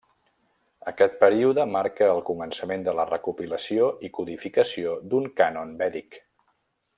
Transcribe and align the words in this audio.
Aquest 0.91 1.17
període 1.23 1.65
marca 1.73 2.07
el 2.13 2.21
començament 2.29 2.87
de 2.87 2.95
la 3.01 3.05
recopilació 3.11 3.91
i 4.09 4.13
codificació 4.19 4.97
d'un 5.13 5.29
cànon 5.43 5.77
vèdic. 5.85 6.19